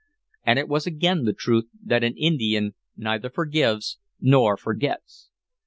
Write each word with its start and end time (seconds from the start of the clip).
And 0.43 0.57
it 0.57 0.67
was 0.67 0.87
again 0.87 1.25
the 1.25 1.31
truth 1.33 1.65
that 1.79 2.03
an 2.03 2.15
Indian 2.17 2.73
neither 2.97 3.29
forgives 3.29 3.99
nor 4.19 4.57
forgets. 4.57 5.29